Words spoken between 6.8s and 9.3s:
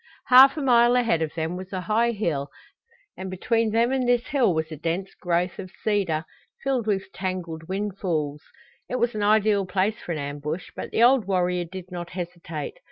with tangled windfalls. It was an